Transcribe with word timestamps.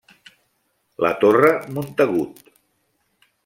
La 1.05 1.11
torre 1.25 1.53
Montagut. 1.77 2.43